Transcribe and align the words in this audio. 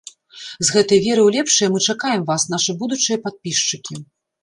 З 0.45 0.67
гэтай 0.75 0.99
верай 1.09 1.27
у 1.27 1.35
лепшае 1.37 1.69
мы 1.75 1.79
чакаем 1.91 2.27
вас, 2.33 2.49
нашы 2.57 2.71
будучыя 2.83 3.23
падпісчыкі! 3.29 4.05